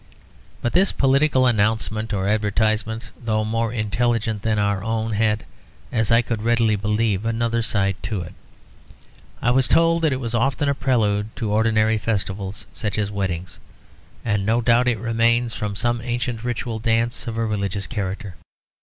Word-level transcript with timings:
But 0.63 0.73
this 0.73 0.91
political 0.91 1.45
announcement 1.45 2.11
or 2.11 2.27
advertisement, 2.27 3.11
though 3.23 3.45
more 3.45 3.71
intelligent 3.71 4.41
than 4.41 4.57
our 4.57 4.83
own, 4.83 5.11
had, 5.11 5.45
as 5.91 6.09
I 6.11 6.23
could 6.23 6.41
readily 6.41 6.75
believe, 6.75 7.23
another 7.23 7.61
side 7.61 7.97
to 8.01 8.21
it. 8.21 8.33
I 9.43 9.51
was 9.51 9.67
told 9.67 10.01
that 10.01 10.11
it 10.11 10.19
was 10.19 10.33
often 10.33 10.67
a 10.67 10.73
prelude 10.73 11.35
to 11.35 11.53
ordinary 11.53 11.99
festivals, 11.99 12.65
such 12.73 12.97
as 12.97 13.11
weddings; 13.11 13.59
and 14.25 14.43
no 14.43 14.59
doubt 14.59 14.87
it 14.87 14.97
remains 14.97 15.53
from 15.53 15.75
some 15.75 16.01
ancient 16.01 16.43
ritual 16.43 16.79
dance 16.79 17.27
of 17.27 17.37
a 17.37 17.45
religious 17.45 17.85
character. 17.85 18.33